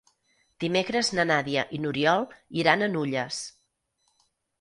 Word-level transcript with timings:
Dimecres 0.61 1.11
na 1.19 1.25
Nàdia 1.31 1.65
i 1.77 1.79
n'Oriol 1.83 2.25
iran 2.63 2.81
a 2.81 2.87
Nulles. 2.95 3.39